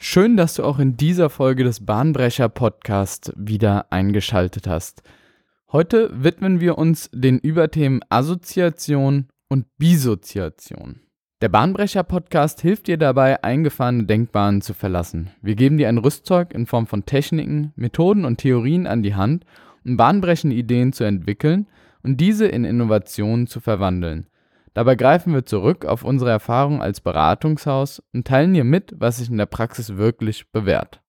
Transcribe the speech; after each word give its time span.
Schön, 0.00 0.36
dass 0.36 0.54
du 0.54 0.62
auch 0.62 0.78
in 0.78 0.96
dieser 0.96 1.28
Folge 1.28 1.64
des 1.64 1.84
Bahnbrecher 1.84 2.48
Podcast 2.48 3.32
wieder 3.36 3.92
eingeschaltet 3.92 4.68
hast. 4.68 5.02
Heute 5.72 6.22
widmen 6.22 6.60
wir 6.60 6.78
uns 6.78 7.10
den 7.12 7.40
Überthemen 7.40 8.02
Assoziation 8.08 9.26
und 9.48 9.66
Bisoziation. 9.76 11.00
Der 11.42 11.48
Bahnbrecher 11.48 12.04
Podcast 12.04 12.60
hilft 12.60 12.86
dir 12.86 12.96
dabei, 12.96 13.42
eingefahrene 13.42 14.04
Denkbahnen 14.04 14.60
zu 14.60 14.72
verlassen. 14.72 15.30
Wir 15.42 15.56
geben 15.56 15.78
dir 15.78 15.88
ein 15.88 15.98
Rüstzeug 15.98 16.54
in 16.54 16.66
Form 16.66 16.86
von 16.86 17.04
Techniken, 17.04 17.72
Methoden 17.74 18.24
und 18.24 18.38
Theorien 18.38 18.86
an 18.86 19.02
die 19.02 19.16
Hand, 19.16 19.44
um 19.84 19.96
bahnbrechende 19.96 20.54
Ideen 20.54 20.92
zu 20.92 21.02
entwickeln 21.02 21.66
und 22.04 22.20
diese 22.20 22.46
in 22.46 22.64
Innovationen 22.64 23.48
zu 23.48 23.58
verwandeln. 23.58 24.28
Dabei 24.78 24.94
greifen 24.94 25.34
wir 25.34 25.44
zurück 25.44 25.86
auf 25.86 26.04
unsere 26.04 26.30
Erfahrung 26.30 26.80
als 26.80 27.00
Beratungshaus 27.00 28.00
und 28.14 28.28
teilen 28.28 28.54
dir 28.54 28.62
mit, 28.62 28.94
was 28.96 29.16
sich 29.16 29.28
in 29.28 29.36
der 29.36 29.46
Praxis 29.46 29.96
wirklich 29.96 30.52
bewährt. 30.52 31.00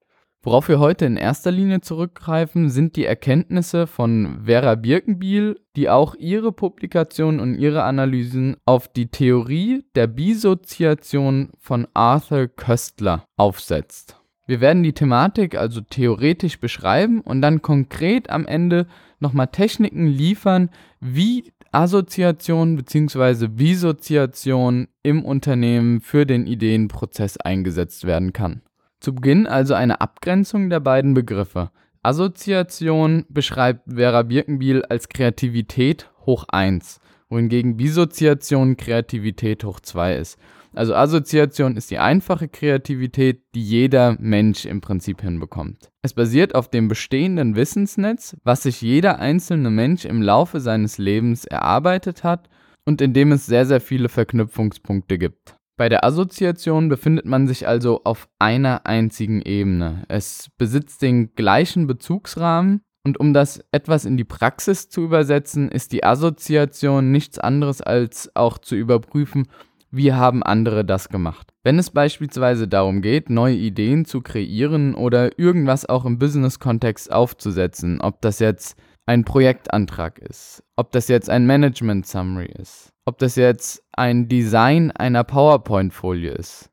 Worauf 0.41 0.69
wir 0.69 0.79
heute 0.79 1.05
in 1.05 1.17
erster 1.17 1.51
Linie 1.51 1.79
zurückgreifen, 1.81 2.71
sind 2.71 2.95
die 2.95 3.05
Erkenntnisse 3.05 3.85
von 3.85 4.39
Vera 4.45 4.73
Birkenbiel, 4.73 5.59
die 5.75 5.87
auch 5.87 6.15
ihre 6.15 6.51
Publikationen 6.51 7.39
und 7.39 7.59
ihre 7.59 7.83
Analysen 7.83 8.57
auf 8.65 8.87
die 8.87 9.11
Theorie 9.11 9.85
der 9.93 10.07
Bisoziation 10.07 11.51
von 11.59 11.87
Arthur 11.93 12.47
Köstler 12.47 13.25
aufsetzt. 13.37 14.15
Wir 14.47 14.61
werden 14.61 14.81
die 14.81 14.93
Thematik 14.93 15.55
also 15.55 15.81
theoretisch 15.81 16.59
beschreiben 16.59 17.21
und 17.21 17.43
dann 17.43 17.61
konkret 17.61 18.31
am 18.31 18.47
Ende 18.47 18.87
nochmal 19.19 19.49
Techniken 19.49 20.07
liefern, 20.07 20.71
wie 20.99 21.53
Assoziation 21.71 22.77
bzw. 22.77 23.47
Bisoziation 23.47 24.87
im 25.03 25.23
Unternehmen 25.23 26.01
für 26.01 26.25
den 26.25 26.47
Ideenprozess 26.47 27.37
eingesetzt 27.37 28.05
werden 28.05 28.33
kann. 28.33 28.61
Zu 28.99 29.13
Beginn 29.13 29.45
also 29.45 29.75
eine 29.75 30.01
Abgrenzung 30.01 30.69
der 30.69 30.79
beiden 30.79 31.13
Begriffe. 31.13 31.69
Assoziation 32.01 33.25
beschreibt 33.29 33.83
Vera 33.93 34.23
Birkenbiel 34.23 34.83
als 34.83 35.09
Kreativität 35.09 36.09
hoch 36.25 36.45
1, 36.49 36.99
wohingegen 37.29 37.77
Bisoziation 37.77 38.75
Kreativität 38.75 39.63
hoch 39.63 39.79
2 39.79 40.15
ist. 40.15 40.39
Also 40.73 40.93
Assoziation 40.93 41.75
ist 41.75 41.91
die 41.91 41.97
einfache 41.97 42.47
Kreativität, 42.47 43.41
die 43.55 43.63
jeder 43.63 44.15
Mensch 44.19 44.65
im 44.65 44.81
Prinzip 44.81 45.21
hinbekommt. 45.21 45.89
Es 46.01 46.13
basiert 46.13 46.55
auf 46.55 46.69
dem 46.69 46.87
bestehenden 46.87 47.55
Wissensnetz, 47.55 48.37
was 48.43 48.63
sich 48.63 48.81
jeder 48.81 49.19
einzelne 49.19 49.69
Mensch 49.69 50.05
im 50.05 50.21
Laufe 50.21 50.59
seines 50.59 50.97
Lebens 50.97 51.45
erarbeitet 51.45 52.23
hat 52.23 52.49
und 52.85 53.01
in 53.01 53.13
dem 53.13 53.31
es 53.31 53.45
sehr, 53.45 53.65
sehr 53.65 53.81
viele 53.81 54.09
Verknüpfungspunkte 54.09 55.17
gibt. 55.17 55.55
Bei 55.77 55.89
der 55.89 56.03
Assoziation 56.03 56.89
befindet 56.89 57.25
man 57.25 57.47
sich 57.47 57.67
also 57.67 58.01
auf 58.03 58.27
einer 58.37 58.85
einzigen 58.85 59.41
Ebene. 59.41 60.03
Es 60.09 60.49
besitzt 60.57 61.01
den 61.01 61.33
gleichen 61.35 61.87
Bezugsrahmen 61.87 62.81
und 63.05 63.19
um 63.19 63.33
das 63.33 63.63
etwas 63.71 64.05
in 64.05 64.17
die 64.17 64.25
Praxis 64.25 64.89
zu 64.89 65.01
übersetzen, 65.01 65.69
ist 65.69 65.93
die 65.93 66.03
Assoziation 66.03 67.11
nichts 67.11 67.39
anderes 67.39 67.81
als 67.81 68.29
auch 68.35 68.57
zu 68.57 68.75
überprüfen, 68.75 69.47
wie 69.91 70.13
haben 70.13 70.43
andere 70.43 70.85
das 70.85 71.09
gemacht. 71.09 71.51
Wenn 71.63 71.79
es 71.79 71.89
beispielsweise 71.89 72.67
darum 72.67 73.01
geht, 73.01 73.29
neue 73.29 73.55
Ideen 73.55 74.05
zu 74.05 74.21
kreieren 74.21 74.95
oder 74.95 75.37
irgendwas 75.39 75.87
auch 75.87 76.05
im 76.05 76.19
Business-Kontext 76.19 77.11
aufzusetzen, 77.11 78.01
ob 78.01 78.21
das 78.21 78.39
jetzt 78.39 78.77
ein 79.05 79.25
Projektantrag 79.25 80.19
ist, 80.19 80.63
ob 80.75 80.91
das 80.91 81.07
jetzt 81.07 81.29
ein 81.29 81.47
Management 81.47 82.05
Summary 82.05 82.53
ist, 82.59 82.93
ob 83.05 83.17
das 83.17 83.35
jetzt 83.35 83.83
ein 83.91 84.27
Design 84.27 84.91
einer 84.91 85.23
PowerPoint-Folie 85.23 86.31
ist. 86.31 86.69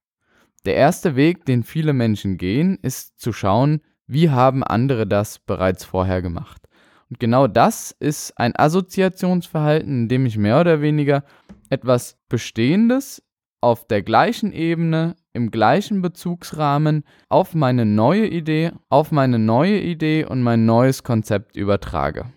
Der 0.67 0.75
erste 0.75 1.17
Weg, 1.17 1.47
den 1.47 1.63
viele 1.63 1.93
Menschen 1.93 2.37
gehen, 2.37 2.79
ist 2.83 3.19
zu 3.19 3.33
schauen, 3.33 3.81
wie 4.07 4.31
haben 4.31 4.63
andere 4.63 5.07
das 5.07 5.39
bereits 5.39 5.85
vorher 5.85 6.23
gemacht. 6.23 6.67
Und 7.09 7.21
genau 7.21 7.47
das 7.47 7.93
ist 7.93 8.39
ein 8.39 8.55
Assoziationsverhalten, 8.57 10.03
in 10.03 10.09
dem 10.09 10.27
ich 10.27 10.37
mehr 10.37 10.61
oder 10.61 10.81
weniger 10.81 11.23
etwas 11.71 12.19
Bestehendes 12.29 13.23
auf 13.61 13.87
der 13.87 14.03
gleichen 14.03 14.53
Ebene, 14.53 15.17
im 15.33 15.51
gleichen 15.51 16.03
Bezugsrahmen 16.03 17.05
auf 17.29 17.55
meine 17.55 17.85
neue 17.85 18.27
Idee, 18.27 18.73
auf 18.89 19.13
meine 19.13 19.39
neue 19.39 19.81
Idee 19.81 20.25
und 20.25 20.43
mein 20.43 20.67
neues 20.67 21.03
Konzept 21.03 21.57
übertrage. 21.57 22.33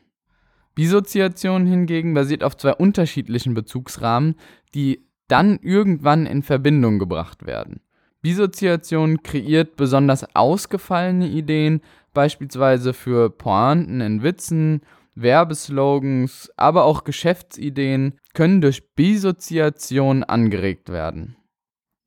Bisoziation 0.75 1.65
hingegen 1.65 2.13
basiert 2.13 2.43
auf 2.43 2.55
zwei 2.57 2.73
unterschiedlichen 2.73 3.53
Bezugsrahmen, 3.53 4.35
die 4.73 5.05
dann 5.27 5.59
irgendwann 5.61 6.25
in 6.25 6.41
Verbindung 6.41 6.99
gebracht 6.99 7.45
werden. 7.45 7.81
Bisoziation 8.21 9.23
kreiert 9.23 9.75
besonders 9.75 10.35
ausgefallene 10.35 11.27
Ideen, 11.27 11.81
beispielsweise 12.13 12.93
für 12.93 13.29
Pointen 13.29 14.01
in 14.01 14.23
Witzen 14.23 14.81
Werbeslogans, 15.15 16.51
aber 16.55 16.85
auch 16.85 17.03
Geschäftsideen 17.03 18.18
können 18.33 18.61
durch 18.61 18.93
Bisoziation 18.95 20.23
angeregt 20.23 20.89
werden. 20.89 21.35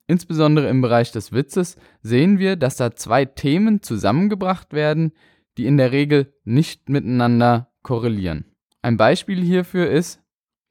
Insbesondere 0.06 0.68
im 0.68 0.82
Bereich 0.82 1.12
des 1.12 1.32
Witzes 1.32 1.76
sehen 2.02 2.38
wir, 2.38 2.56
dass 2.56 2.76
da 2.76 2.94
zwei 2.94 3.24
Themen 3.24 3.82
zusammengebracht 3.82 4.72
werden, 4.72 5.12
die 5.56 5.66
in 5.66 5.76
der 5.76 5.92
Regel 5.92 6.34
nicht 6.44 6.88
miteinander 6.88 7.72
korrelieren. 7.82 8.44
Ein 8.82 8.96
Beispiel 8.96 9.42
hierfür 9.42 9.90
ist, 9.90 10.20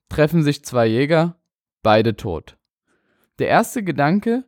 treffen 0.10 0.44
sich 0.44 0.66
zwei 0.66 0.88
Jäger, 0.88 1.38
beide 1.82 2.16
tot. 2.16 2.58
Der 3.40 3.48
erste 3.48 3.84
Gedanke, 3.84 4.44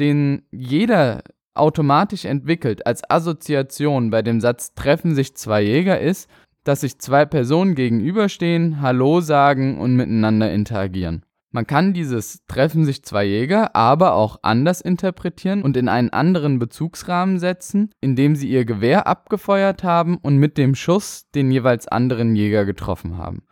den 0.00 0.42
jeder 0.50 1.22
automatisch 1.54 2.24
entwickelt 2.24 2.86
als 2.86 3.08
Assoziation 3.08 4.10
bei 4.10 4.22
dem 4.22 4.40
Satz 4.40 4.74
treffen 4.74 5.14
sich 5.14 5.36
zwei 5.36 5.62
Jäger 5.62 6.00
ist, 6.00 6.28
dass 6.64 6.80
sich 6.80 6.98
zwei 6.98 7.24
Personen 7.24 7.74
gegenüberstehen, 7.74 8.80
Hallo 8.80 9.20
sagen 9.20 9.78
und 9.78 9.94
miteinander 9.94 10.50
interagieren. 10.52 11.24
Man 11.54 11.68
kann 11.68 11.92
dieses 11.92 12.44
Treffen 12.48 12.84
sich 12.84 13.04
zwei 13.04 13.24
Jäger 13.24 13.76
aber 13.76 14.14
auch 14.14 14.40
anders 14.42 14.80
interpretieren 14.80 15.62
und 15.62 15.76
in 15.76 15.88
einen 15.88 16.10
anderen 16.10 16.58
Bezugsrahmen 16.58 17.38
setzen, 17.38 17.90
indem 18.00 18.34
sie 18.34 18.48
ihr 18.48 18.64
Gewehr 18.64 19.06
abgefeuert 19.06 19.84
haben 19.84 20.16
und 20.16 20.38
mit 20.38 20.58
dem 20.58 20.74
Schuss 20.74 21.30
den 21.32 21.52
jeweils 21.52 21.86
anderen 21.86 22.34
Jäger 22.34 22.64
getroffen 22.64 23.18
haben. 23.18 23.44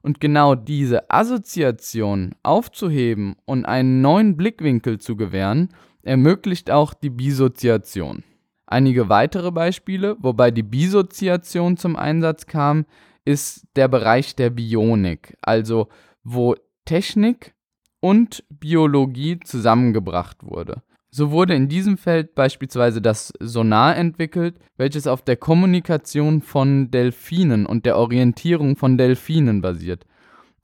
Und 0.00 0.20
genau 0.20 0.54
diese 0.54 1.10
Assoziation 1.10 2.34
aufzuheben 2.42 3.36
und 3.44 3.66
einen 3.66 4.00
neuen 4.00 4.38
Blickwinkel 4.38 4.98
zu 4.98 5.14
gewähren, 5.14 5.68
ermöglicht 6.02 6.70
auch 6.70 6.94
die 6.94 7.10
Bisoziation. 7.10 8.24
Einige 8.70 9.08
weitere 9.08 9.50
Beispiele, 9.50 10.16
wobei 10.20 10.52
die 10.52 10.62
Bisoziation 10.62 11.76
zum 11.76 11.96
Einsatz 11.96 12.46
kam, 12.46 12.86
ist 13.24 13.66
der 13.74 13.88
Bereich 13.88 14.36
der 14.36 14.50
Bionik, 14.50 15.36
also 15.42 15.88
wo 16.22 16.54
Technik 16.84 17.52
und 17.98 18.44
Biologie 18.48 19.40
zusammengebracht 19.40 20.44
wurde. 20.44 20.82
So 21.10 21.32
wurde 21.32 21.54
in 21.54 21.68
diesem 21.68 21.98
Feld 21.98 22.36
beispielsweise 22.36 23.02
das 23.02 23.32
Sonar 23.40 23.96
entwickelt, 23.96 24.54
welches 24.76 25.08
auf 25.08 25.22
der 25.22 25.36
Kommunikation 25.36 26.40
von 26.40 26.92
Delfinen 26.92 27.66
und 27.66 27.84
der 27.84 27.98
Orientierung 27.98 28.76
von 28.76 28.96
Delfinen 28.96 29.60
basiert. 29.60 30.06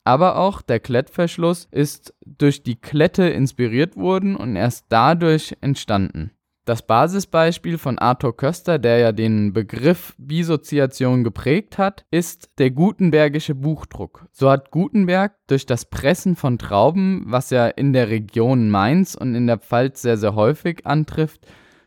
Aber 0.05 0.37
auch 0.37 0.63
der 0.63 0.79
Klettverschluss 0.79 1.67
ist 1.73 2.15
durch 2.25 2.63
die 2.63 2.77
Klette 2.77 3.25
inspiriert 3.25 3.97
worden 3.97 4.37
und 4.37 4.55
erst 4.55 4.87
dadurch 4.91 5.57
entstanden. 5.61 6.31
Das 6.67 6.85
Basisbeispiel 6.85 7.79
von 7.79 7.97
Arthur 7.97 8.37
Köster, 8.37 8.81
der 8.81 8.99
ja 8.99 9.13
den 9.13 9.53
Begriff 9.53 10.17
Bisoziation 10.19 11.23
geprägt 11.23 11.79
hat, 11.79 12.05
ist 12.11 12.59
der 12.59 12.73
Gutenbergische 12.73 13.55
Buchdruck. 13.55 14.27
So 14.33 14.51
hat 14.51 14.73
Gutenberg 14.73 15.37
durch 15.47 15.67
das 15.67 15.85
Pressen 15.85 16.35
von 16.35 16.59
Trauben, 16.59 17.23
was 17.29 17.53
er 17.53 17.79
in 17.79 17.93
der 17.93 18.11
Region 18.11 18.69
Mainz 18.69 19.15
und 19.15 19.37
in 19.37 19.47
der 19.47 19.59
Pfalz 19.59 20.03
sehr, 20.03 20.17
sehr 20.17 20.35
häufig 20.35 20.85
antrifft, 20.85 21.47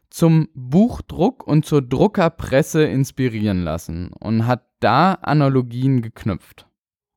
zum 0.09 0.47
Buchdruck 0.53 1.45
und 1.45 1.65
zur 1.65 1.81
Druckerpresse 1.81 2.85
inspirieren 2.85 3.63
lassen 3.63 4.13
und 4.17 4.47
hat 4.47 4.63
da 4.79 5.15
Analogien 5.15 6.01
geknüpft. 6.01 6.67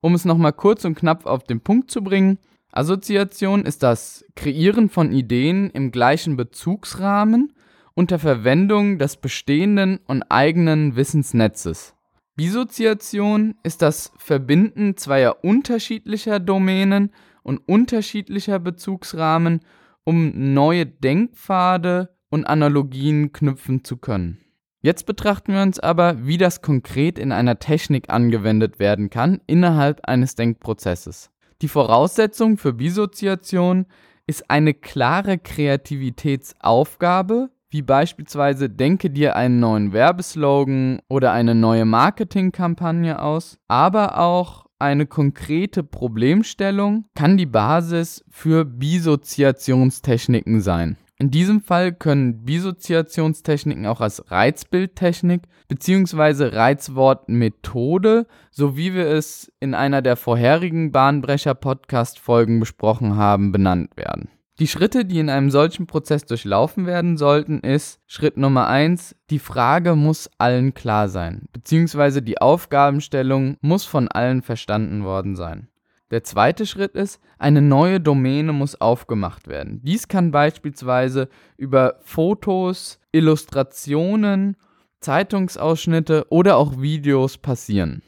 Um 0.00 0.14
es 0.14 0.24
nochmal 0.24 0.52
kurz 0.52 0.84
und 0.84 0.96
knapp 0.96 1.26
auf 1.26 1.44
den 1.44 1.60
Punkt 1.60 1.92
zu 1.92 2.02
bringen, 2.02 2.40
Assoziation 2.74 3.66
ist 3.66 3.82
das 3.82 4.24
Kreieren 4.34 4.88
von 4.88 5.12
Ideen 5.12 5.68
im 5.70 5.92
gleichen 5.92 6.36
Bezugsrahmen 6.36 7.52
unter 7.92 8.18
Verwendung 8.18 8.98
des 8.98 9.18
bestehenden 9.18 10.00
und 10.06 10.22
eigenen 10.30 10.96
Wissensnetzes. 10.96 11.94
Bisoziation 12.34 13.56
ist 13.62 13.82
das 13.82 14.10
Verbinden 14.16 14.96
zweier 14.96 15.44
unterschiedlicher 15.44 16.40
Domänen 16.40 17.12
und 17.42 17.58
unterschiedlicher 17.58 18.58
Bezugsrahmen, 18.58 19.60
um 20.04 20.54
neue 20.54 20.86
Denkpfade 20.86 22.16
und 22.30 22.46
Analogien 22.46 23.32
knüpfen 23.32 23.84
zu 23.84 23.98
können. 23.98 24.38
Jetzt 24.80 25.04
betrachten 25.04 25.52
wir 25.52 25.60
uns 25.60 25.78
aber, 25.78 26.26
wie 26.26 26.38
das 26.38 26.62
konkret 26.62 27.18
in 27.18 27.32
einer 27.32 27.58
Technik 27.58 28.08
angewendet 28.08 28.78
werden 28.78 29.10
kann 29.10 29.42
innerhalb 29.46 30.08
eines 30.08 30.34
Denkprozesses. 30.36 31.31
Die 31.62 31.68
Voraussetzung 31.68 32.58
für 32.58 32.74
Bisoziation 32.74 33.86
ist 34.26 34.50
eine 34.50 34.74
klare 34.74 35.38
Kreativitätsaufgabe 35.38 37.48
wie 37.72 37.82
beispielsweise 37.82 38.68
denke 38.68 39.08
dir 39.08 39.34
einen 39.34 39.58
neuen 39.58 39.94
Werbeslogan 39.94 41.00
oder 41.08 41.32
eine 41.32 41.54
neue 41.54 41.86
Marketingkampagne 41.86 43.18
aus, 43.18 43.58
aber 43.66 44.18
auch 44.18 44.66
eine 44.78 45.06
konkrete 45.06 45.82
Problemstellung 45.82 47.06
kann 47.14 47.38
die 47.38 47.46
Basis 47.46 48.22
für 48.28 48.66
Bisoziationstechniken 48.66 50.60
sein. 50.60 50.98
In 51.22 51.30
diesem 51.30 51.60
Fall 51.60 51.92
können 51.92 52.42
Bisoziationstechniken 52.44 53.86
auch 53.86 54.00
als 54.00 54.32
Reizbildtechnik 54.32 55.42
bzw. 55.68 56.46
Reizwortmethode, 56.46 58.26
so 58.50 58.76
wie 58.76 58.92
wir 58.92 59.06
es 59.06 59.52
in 59.60 59.74
einer 59.74 60.02
der 60.02 60.16
vorherigen 60.16 60.90
Bahnbrecher-Podcast-Folgen 60.90 62.58
besprochen 62.58 63.14
haben, 63.14 63.52
benannt 63.52 63.96
werden. 63.96 64.30
Die 64.58 64.66
Schritte, 64.66 65.04
die 65.04 65.20
in 65.20 65.30
einem 65.30 65.52
solchen 65.52 65.86
Prozess 65.86 66.24
durchlaufen 66.26 66.86
werden 66.86 67.16
sollten, 67.16 67.60
ist 67.60 68.00
Schritt 68.08 68.36
Nummer 68.36 68.66
1, 68.66 69.14
die 69.30 69.38
Frage 69.38 69.94
muss 69.94 70.28
allen 70.38 70.74
klar 70.74 71.08
sein, 71.08 71.46
bzw. 71.52 72.20
die 72.20 72.40
Aufgabenstellung 72.40 73.58
muss 73.60 73.84
von 73.84 74.08
allen 74.08 74.42
verstanden 74.42 75.04
worden 75.04 75.36
sein. 75.36 75.68
Der 76.12 76.22
zweite 76.24 76.66
Schritt 76.66 76.94
ist, 76.94 77.22
eine 77.38 77.62
neue 77.62 77.98
Domäne 77.98 78.52
muss 78.52 78.78
aufgemacht 78.78 79.48
werden. 79.48 79.80
Dies 79.82 80.08
kann 80.08 80.30
beispielsweise 80.30 81.30
über 81.56 82.00
Fotos, 82.02 83.00
Illustrationen, 83.12 84.58
Zeitungsausschnitte 85.00 86.26
oder 86.28 86.58
auch 86.58 86.82
Videos 86.82 87.38
passieren. 87.38 88.02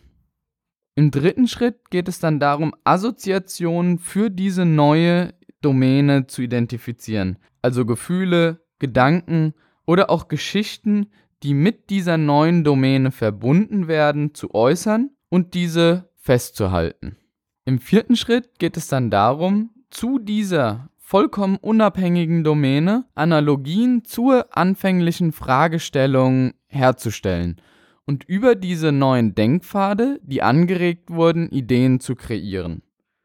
Im 0.95 1.11
dritten 1.11 1.49
Schritt 1.49 1.91
geht 1.91 2.06
es 2.09 2.19
dann 2.19 2.39
darum, 2.39 2.75
Assoziationen 2.85 3.99
für 3.99 4.29
diese 4.29 4.67
neue 4.67 5.33
Domäne 5.62 6.27
zu 6.27 6.43
identifizieren. 6.43 7.39
Also 7.62 7.87
Gefühle, 7.87 8.61
Gedanken 8.81 9.55
oder 9.87 10.11
auch 10.11 10.29
Geschichten, 10.29 11.06
die 11.43 11.55
mit 11.55 11.89
dieser 11.89 12.19
neuen 12.19 12.65
Domäne 12.65 13.12
verbunden 13.12 13.89
werden, 13.89 14.35
zu 14.35 14.55
äußern 14.55 15.09
und 15.31 15.55
diese 15.55 16.11
festzuhalten. 16.17 17.17
Im 17.66 17.78
vierten 17.78 18.14
Schritt 18.14 18.58
geht 18.58 18.76
es 18.76 18.88
dann 18.88 19.11
darum, 19.11 19.70
zu 19.88 20.19
dieser 20.19 20.90
vollkommen 20.99 21.56
unabhängigen 21.56 22.44
Domäne 22.44 23.06
Analogien 23.14 24.05
zur 24.05 24.55
anfänglichen 24.55 25.32
Fragestellung 25.32 26.52
herzustellen 26.66 27.61
und 28.05 28.25
über 28.25 28.55
diese 28.55 28.93
neuen 28.93 29.34
Denkpfade, 29.34 30.20
die 30.22 30.43
angeregt 30.43 31.11
wurden, 31.11 31.49
Ideen 31.49 32.00
zu 32.00 32.16
kreieren. 32.16 32.82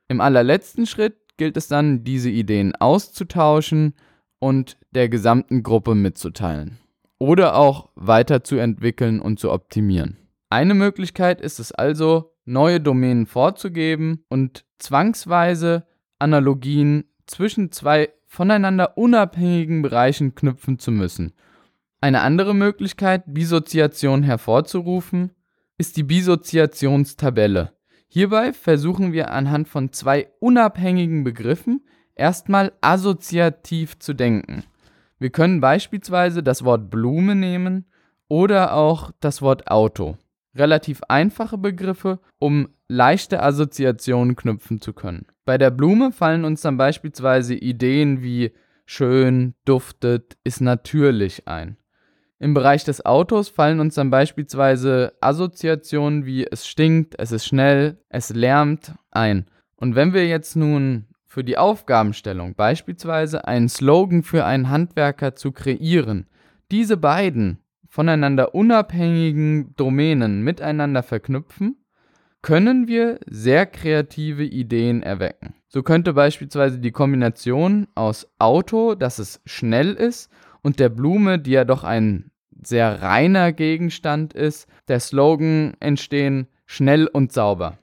Im 0.08 0.22
allerletzten 0.22 0.86
Schritt 0.86 1.18
gilt 1.36 1.58
es 1.58 1.68
dann, 1.68 2.06
diese 2.06 2.30
Ideen 2.30 2.76
auszutauschen 2.76 3.94
und 4.40 4.78
der 4.92 5.10
gesamten 5.10 5.64
Gruppe 5.64 5.96
mitzuteilen. 5.96 6.80
Oder 7.18 7.56
auch 7.58 7.90
weiterzuentwickeln 7.96 9.20
und 9.20 9.38
zu 9.38 9.52
optimieren. 9.52 10.18
Eine 10.52 10.74
Möglichkeit 10.74 11.42
ist 11.42 11.60
es 11.60 11.72
also, 11.72 12.34
neue 12.44 12.82
Domänen 12.82 13.28
vorzugeben 13.28 14.26
und 14.30 14.66
zwangsweise 14.80 15.86
Analogien 16.18 17.04
zwischen 17.28 17.72
zwei 17.72 18.10
voneinander 18.26 18.98
unabhängigen 18.98 19.84
Bereichen 19.84 20.34
knüpfen 20.34 20.80
zu 20.80 20.92
müssen. 20.92 21.34
Eine 22.02 22.22
andere 22.22 22.56
Möglichkeit, 22.56 23.26
Bisoziation 23.28 24.24
hervorzurufen, 24.24 25.32
ist 25.78 25.98
die 25.98 26.04
Bisoziationstabelle. 26.04 27.74
Hierbei 28.08 28.52
versuchen 28.52 29.14
wir 29.14 29.30
anhand 29.30 29.68
von 29.68 29.92
zwei 29.94 30.30
unabhängigen 30.40 31.24
Begriffen 31.24 31.86
erstmal 32.16 32.72
assoziativ 32.82 34.00
zu 34.00 34.16
denken. 34.16 34.64
Wir 35.20 35.30
können 35.30 35.62
beispielsweise 35.62 36.42
das 36.42 36.66
Wort 36.66 36.90
Blume 36.90 37.36
nehmen 37.36 37.86
oder 38.28 38.74
auch 38.74 39.12
das 39.20 39.44
Wort 39.44 39.70
Auto 39.70 40.18
relativ 40.56 41.02
einfache 41.08 41.58
Begriffe, 41.58 42.20
um 42.40 42.70
leichte 42.88 43.42
Assoziationen 43.42 44.36
knüpfen 44.36 44.82
zu 44.82 44.94
können. 44.94 45.28
Bei 45.46 45.58
der 45.58 45.72
Blume 45.72 46.12
fallen 46.12 46.46
uns 46.46 46.62
dann 46.62 46.78
beispielsweise 46.78 47.56
Ideen 47.56 48.22
wie 48.22 48.52
schön, 48.86 49.54
duftet, 49.66 50.38
ist 50.44 50.62
natürlich 50.62 51.48
ein. 51.48 51.78
Im 52.40 52.54
Bereich 52.54 52.86
des 52.86 53.06
Autos 53.06 53.50
fallen 53.50 53.80
uns 53.80 53.96
dann 53.96 54.10
beispielsweise 54.10 55.14
Assoziationen 55.20 56.26
wie 56.26 56.48
es 56.50 56.68
stinkt, 56.68 57.16
es 57.20 57.32
ist 57.32 57.46
schnell, 57.46 57.98
es 58.10 58.30
lärmt 58.30 58.94
ein. 59.12 59.46
Und 59.76 59.96
wenn 59.96 60.14
wir 60.14 60.26
jetzt 60.26 60.56
nun 60.56 61.08
für 61.26 61.44
die 61.44 61.58
Aufgabenstellung 61.58 62.56
beispielsweise 62.56 63.46
einen 63.46 63.70
Slogan 63.70 64.24
für 64.24 64.46
einen 64.46 64.70
Handwerker 64.70 65.36
zu 65.36 65.52
kreieren, 65.52 66.28
diese 66.72 66.98
beiden 66.98 67.60
voneinander 67.90 68.56
unabhängigen 68.56 69.76
Domänen 69.76 70.44
miteinander 70.44 71.04
verknüpfen, 71.04 71.76
können 72.42 72.88
wir 72.88 73.20
sehr 73.26 73.66
kreative 73.66 74.46
Ideen 74.46 75.04
erwecken. 75.04 75.56
So 75.68 75.84
könnte 75.84 76.14
beispielsweise 76.14 76.80
die 76.80 76.92
Kombination 76.92 77.88
aus 77.96 78.32
Auto, 78.40 78.96
dass 78.96 79.20
es 79.20 79.42
schnell 79.46 79.94
ist, 79.94 80.32
und 80.62 80.80
der 80.80 80.90
Blume, 80.90 81.40
die 81.40 81.52
ja 81.52 81.64
doch 81.64 81.84
ein 81.84 82.32
sehr 82.62 83.02
reiner 83.02 83.54
Gegenstand 83.54 84.34
ist, 84.34 84.68
der 84.88 85.00
Slogan 85.00 85.74
entstehen 85.80 86.48
schnell 86.66 87.08
und 87.08 87.32
sauber. 87.32 87.80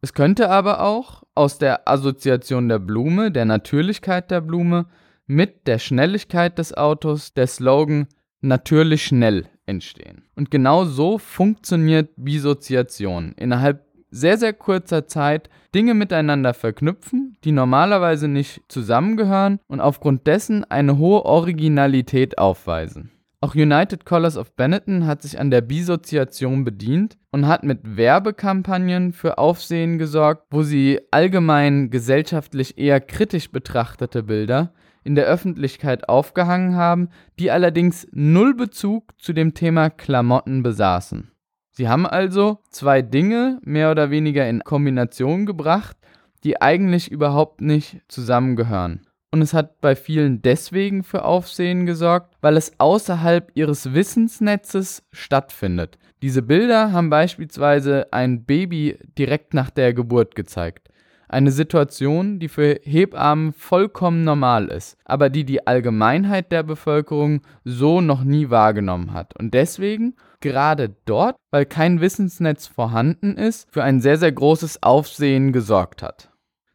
Es 0.00 0.14
könnte 0.14 0.48
aber 0.48 0.80
auch 0.82 1.24
aus 1.34 1.58
der 1.58 1.88
Assoziation 1.88 2.68
der 2.68 2.78
Blume, 2.78 3.30
der 3.32 3.44
Natürlichkeit 3.44 4.30
der 4.30 4.40
Blume 4.40 4.86
mit 5.26 5.66
der 5.66 5.78
Schnelligkeit 5.78 6.58
des 6.58 6.72
Autos 6.74 7.34
der 7.34 7.46
Slogan 7.46 8.06
natürlich 8.40 9.04
schnell 9.04 9.49
entstehen. 9.66 10.24
Und 10.36 10.50
genau 10.50 10.84
so 10.84 11.18
funktioniert 11.18 12.10
Bisoziation. 12.16 13.34
Innerhalb 13.36 13.84
sehr, 14.10 14.38
sehr 14.38 14.52
kurzer 14.52 15.06
Zeit 15.06 15.48
Dinge 15.74 15.94
miteinander 15.94 16.52
verknüpfen, 16.52 17.36
die 17.44 17.52
normalerweise 17.52 18.26
nicht 18.26 18.62
zusammengehören 18.68 19.60
und 19.68 19.80
aufgrund 19.80 20.26
dessen 20.26 20.64
eine 20.64 20.98
hohe 20.98 21.24
Originalität 21.24 22.38
aufweisen. 22.38 23.12
Auch 23.42 23.54
United 23.54 24.04
Colors 24.04 24.36
of 24.36 24.54
Benetton 24.54 25.06
hat 25.06 25.22
sich 25.22 25.40
an 25.40 25.50
der 25.50 25.62
Bisoziation 25.62 26.62
bedient 26.62 27.16
und 27.30 27.46
hat 27.46 27.62
mit 27.62 27.96
Werbekampagnen 27.96 29.14
für 29.14 29.38
Aufsehen 29.38 29.98
gesorgt, 29.98 30.44
wo 30.50 30.62
sie 30.62 31.00
allgemein 31.10 31.88
gesellschaftlich 31.88 32.76
eher 32.76 33.00
kritisch 33.00 33.50
betrachtete 33.50 34.24
Bilder 34.24 34.74
in 35.04 35.14
der 35.14 35.24
Öffentlichkeit 35.24 36.06
aufgehangen 36.06 36.76
haben, 36.76 37.08
die 37.38 37.50
allerdings 37.50 38.06
null 38.12 38.54
Bezug 38.54 39.18
zu 39.18 39.32
dem 39.32 39.54
Thema 39.54 39.88
Klamotten 39.88 40.62
besaßen. 40.62 41.30
Sie 41.70 41.88
haben 41.88 42.06
also 42.06 42.58
zwei 42.68 43.00
Dinge 43.00 43.58
mehr 43.64 43.90
oder 43.90 44.10
weniger 44.10 44.46
in 44.46 44.64
Kombination 44.64 45.46
gebracht, 45.46 45.96
die 46.44 46.60
eigentlich 46.60 47.10
überhaupt 47.10 47.62
nicht 47.62 48.02
zusammengehören. 48.08 49.06
Und 49.32 49.42
es 49.42 49.54
hat 49.54 49.80
bei 49.80 49.94
vielen 49.94 50.42
deswegen 50.42 51.04
für 51.04 51.24
Aufsehen 51.24 51.86
gesorgt, 51.86 52.34
weil 52.40 52.56
es 52.56 52.72
außerhalb 52.78 53.52
ihres 53.54 53.94
Wissensnetzes 53.94 55.04
stattfindet. 55.12 55.98
Diese 56.20 56.42
Bilder 56.42 56.92
haben 56.92 57.10
beispielsweise 57.10 58.12
ein 58.12 58.44
Baby 58.44 58.98
direkt 59.16 59.54
nach 59.54 59.70
der 59.70 59.94
Geburt 59.94 60.34
gezeigt. 60.34 60.88
Eine 61.28 61.52
Situation, 61.52 62.40
die 62.40 62.48
für 62.48 62.80
Hebammen 62.82 63.52
vollkommen 63.52 64.24
normal 64.24 64.66
ist, 64.66 64.98
aber 65.04 65.30
die 65.30 65.44
die 65.44 65.64
Allgemeinheit 65.64 66.50
der 66.50 66.64
Bevölkerung 66.64 67.42
so 67.64 68.00
noch 68.00 68.24
nie 68.24 68.50
wahrgenommen 68.50 69.12
hat. 69.12 69.38
Und 69.38 69.54
deswegen 69.54 70.16
gerade 70.40 70.96
dort, 71.04 71.36
weil 71.52 71.66
kein 71.66 72.00
Wissensnetz 72.00 72.66
vorhanden 72.66 73.36
ist, 73.36 73.68
für 73.70 73.84
ein 73.84 74.00
sehr, 74.00 74.16
sehr 74.16 74.32
großes 74.32 74.82
Aufsehen 74.82 75.52
gesorgt 75.52 76.02
hat. 76.02 76.29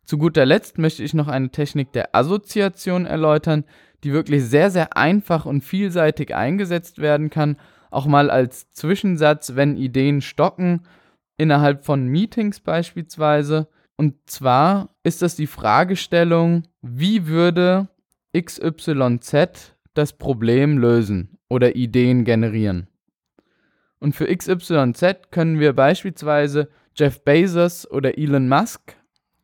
Zu 0.05 0.19
guter 0.19 0.45
Letzt 0.45 0.77
möchte 0.77 1.03
ich 1.03 1.13
noch 1.13 1.27
eine 1.27 1.50
Technik 1.50 1.91
der 1.91 2.15
Assoziation 2.15 3.05
erläutern, 3.05 3.65
die 4.03 4.13
wirklich 4.13 4.43
sehr, 4.43 4.69
sehr 4.69 4.95
einfach 4.95 5.45
und 5.45 5.63
vielseitig 5.63 6.35
eingesetzt 6.35 7.00
werden 7.00 7.31
kann, 7.31 7.57
auch 7.89 8.05
mal 8.05 8.29
als 8.29 8.71
Zwischensatz, 8.71 9.55
wenn 9.55 9.77
Ideen 9.77 10.21
stocken, 10.21 10.81
innerhalb 11.38 11.85
von 11.85 12.07
Meetings 12.07 12.59
beispielsweise. 12.59 13.67
Und 13.95 14.15
zwar 14.27 14.95
ist 15.03 15.21
das 15.21 15.35
die 15.35 15.47
Fragestellung, 15.47 16.67
wie 16.81 17.27
würde 17.27 17.88
XYZ 18.38 19.74
das 19.93 20.13
Problem 20.13 20.77
lösen 20.77 21.39
oder 21.50 21.75
Ideen 21.75 22.25
generieren. 22.25 22.88
Und 24.00 24.13
für 24.13 24.27
XYZ 24.27 25.31
können 25.31 25.59
wir 25.59 25.74
beispielsweise 25.74 26.69
Jeff 26.95 27.24
Bezos 27.24 27.89
oder 27.89 28.17
Elon 28.17 28.50
Musk, 28.50 28.97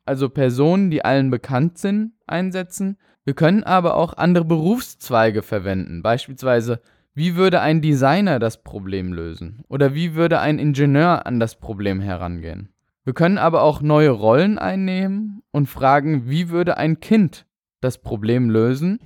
also 0.04 0.28
Personen, 0.28 0.90
die 0.90 1.04
allen 1.04 1.30
bekannt 1.30 1.78
sind, 1.78 2.12
einsetzen. 2.26 2.96
Wir 3.24 3.34
können 3.34 3.62
aber 3.62 3.96
auch 3.96 4.14
andere 4.14 4.44
Berufszweige 4.44 5.42
verwenden, 5.42 6.02
beispielsweise 6.02 6.80
wie 7.14 7.36
würde 7.36 7.60
ein 7.60 7.82
Designer 7.82 8.38
das 8.38 8.62
Problem 8.62 9.12
lösen 9.12 9.64
oder 9.68 9.94
wie 9.94 10.14
würde 10.14 10.40
ein 10.40 10.58
Ingenieur 10.58 11.26
an 11.26 11.38
das 11.38 11.56
Problem 11.56 12.00
herangehen. 12.00 12.70
Wir 13.04 13.12
können 13.12 13.38
aber 13.38 13.62
auch 13.62 13.82
neue 13.82 14.10
Rollen 14.10 14.58
einnehmen 14.58 15.42
und 15.50 15.68
fragen, 15.68 16.28
wie 16.30 16.48
würde 16.48 16.78
ein 16.78 17.00
Kind 17.00 17.46
das 17.80 17.98
Problem 17.98 18.48
lösen? 18.48 19.00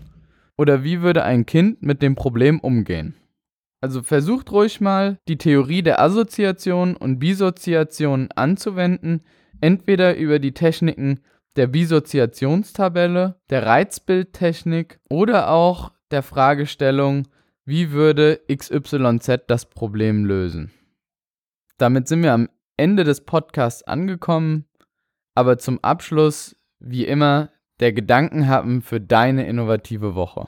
Oder 0.58 0.84
wie 0.84 1.02
würde 1.02 1.22
ein 1.24 1.44
Kind 1.44 1.82
mit 1.82 2.00
dem 2.00 2.14
Problem 2.14 2.60
umgehen? 2.60 3.14
Also 3.80 4.02
versucht 4.02 4.52
ruhig 4.52 4.80
mal, 4.80 5.18
die 5.28 5.36
Theorie 5.36 5.82
der 5.82 6.00
Assoziation 6.00 6.96
und 6.96 7.18
Bisoziation 7.18 8.28
anzuwenden, 8.34 9.22
entweder 9.60 10.16
über 10.16 10.38
die 10.38 10.52
Techniken 10.52 11.20
der 11.56 11.66
Bisoziationstabelle, 11.66 13.40
der 13.50 13.66
Reizbildtechnik 13.66 15.00
oder 15.08 15.50
auch 15.50 15.92
der 16.10 16.22
Fragestellung, 16.22 17.26
wie 17.64 17.90
würde 17.90 18.40
XYZ 18.52 19.40
das 19.48 19.66
Problem 19.66 20.24
lösen. 20.24 20.70
Damit 21.78 22.08
sind 22.08 22.22
wir 22.22 22.32
am 22.32 22.48
Ende 22.76 23.04
des 23.04 23.22
Podcasts 23.22 23.82
angekommen, 23.82 24.66
aber 25.34 25.58
zum 25.58 25.82
Abschluss, 25.82 26.56
wie 26.78 27.04
immer, 27.04 27.50
der 27.80 27.92
Gedankenhappen 27.92 28.82
für 28.82 29.00
deine 29.00 29.46
innovative 29.46 30.14
Woche. 30.14 30.46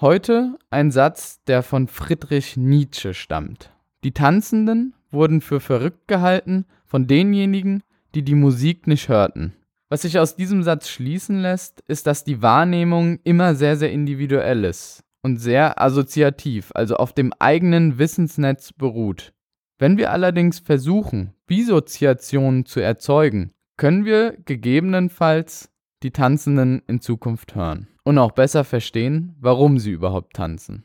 Heute 0.00 0.56
ein 0.70 0.90
Satz, 0.90 1.42
der 1.44 1.62
von 1.62 1.86
Friedrich 1.86 2.56
Nietzsche 2.56 3.14
stammt. 3.14 3.70
Die 4.02 4.12
Tanzenden 4.12 4.94
wurden 5.10 5.40
für 5.40 5.60
verrückt 5.60 6.08
gehalten 6.08 6.66
von 6.84 7.06
denjenigen, 7.06 7.82
die 8.14 8.22
die 8.22 8.34
Musik 8.34 8.86
nicht 8.86 9.08
hörten. 9.08 9.54
Was 9.88 10.02
sich 10.02 10.18
aus 10.18 10.36
diesem 10.36 10.62
Satz 10.62 10.88
schließen 10.88 11.40
lässt, 11.40 11.80
ist, 11.86 12.06
dass 12.06 12.24
die 12.24 12.42
Wahrnehmung 12.42 13.20
immer 13.24 13.54
sehr, 13.54 13.76
sehr 13.76 13.92
individuell 13.92 14.64
ist 14.64 15.04
und 15.22 15.36
sehr 15.36 15.80
assoziativ, 15.80 16.70
also 16.74 16.96
auf 16.96 17.12
dem 17.12 17.32
eigenen 17.38 17.98
Wissensnetz 17.98 18.72
beruht. 18.72 19.32
Wenn 19.78 19.98
wir 19.98 20.12
allerdings 20.12 20.60
versuchen, 20.60 21.34
Bisoziationen 21.46 22.64
zu 22.64 22.80
erzeugen, 22.80 23.52
können 23.76 24.04
wir 24.04 24.36
gegebenenfalls 24.44 25.70
die 26.02 26.12
Tanzenden 26.12 26.82
in 26.86 27.00
Zukunft 27.00 27.54
hören 27.54 27.88
und 28.04 28.18
auch 28.18 28.32
besser 28.32 28.64
verstehen, 28.64 29.34
warum 29.40 29.78
sie 29.78 29.90
überhaupt 29.90 30.34
tanzen. 30.34 30.84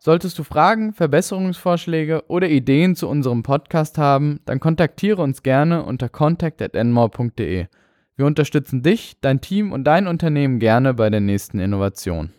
Solltest 0.00 0.38
du 0.38 0.44
Fragen, 0.44 0.92
Verbesserungsvorschläge 0.92 2.22
oder 2.28 2.48
Ideen 2.48 2.94
zu 2.94 3.08
unserem 3.08 3.42
Podcast 3.42 3.98
haben, 3.98 4.38
dann 4.44 4.60
kontaktiere 4.60 5.20
uns 5.20 5.42
gerne 5.42 5.84
unter 5.84 6.08
contact@enmore.de. 6.08 7.66
Wir 8.14 8.26
unterstützen 8.26 8.82
dich, 8.82 9.16
dein 9.20 9.40
Team 9.40 9.72
und 9.72 9.84
dein 9.84 10.06
Unternehmen 10.06 10.60
gerne 10.60 10.94
bei 10.94 11.10
der 11.10 11.20
nächsten 11.20 11.58
Innovation. 11.58 12.30